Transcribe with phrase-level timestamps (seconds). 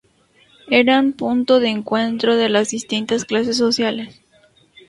[0.71, 4.19] Eran punto de encuentro de las distintas clases sociales.